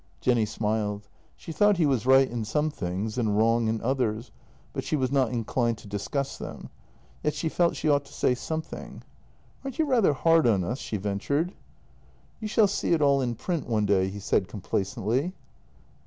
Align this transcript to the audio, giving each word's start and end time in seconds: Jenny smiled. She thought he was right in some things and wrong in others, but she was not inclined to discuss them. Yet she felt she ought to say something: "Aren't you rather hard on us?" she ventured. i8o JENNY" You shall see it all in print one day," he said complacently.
Jenny 0.19 0.47
smiled. 0.47 1.07
She 1.35 1.51
thought 1.51 1.77
he 1.77 1.85
was 1.85 2.07
right 2.07 2.27
in 2.27 2.43
some 2.43 2.71
things 2.71 3.19
and 3.19 3.37
wrong 3.37 3.67
in 3.67 3.79
others, 3.81 4.31
but 4.73 4.83
she 4.83 4.95
was 4.95 5.11
not 5.11 5.29
inclined 5.31 5.77
to 5.77 5.87
discuss 5.87 6.39
them. 6.39 6.71
Yet 7.21 7.35
she 7.35 7.49
felt 7.49 7.75
she 7.75 7.87
ought 7.87 8.05
to 8.05 8.11
say 8.13 8.33
something: 8.33 9.03
"Aren't 9.63 9.77
you 9.77 9.85
rather 9.85 10.13
hard 10.13 10.47
on 10.47 10.63
us?" 10.63 10.79
she 10.79 10.97
ventured. 10.97 11.49
i8o 11.49 11.49
JENNY" 11.49 11.55
You 12.41 12.47
shall 12.47 12.67
see 12.67 12.93
it 12.93 13.01
all 13.03 13.21
in 13.21 13.35
print 13.35 13.67
one 13.67 13.85
day," 13.85 14.09
he 14.09 14.19
said 14.19 14.47
complacently. 14.47 15.33